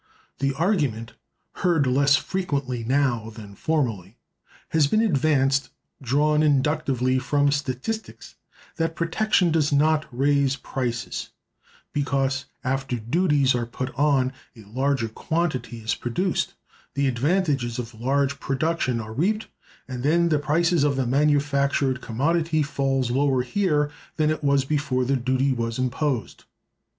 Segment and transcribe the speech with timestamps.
[0.39, 5.69] The argument—heard less frequently now than formerly—has been advanced,
[6.01, 8.33] drawn inductively from statistics,
[8.77, 11.29] that protection does not raise prices;
[11.93, 16.55] because, after duties are put on, a larger quantity is produced,
[16.95, 19.49] the advantages of large production are reaped,
[19.87, 25.05] and then the price of the manufactured commodity falls lower here than it was before
[25.05, 26.45] the duty was imposed.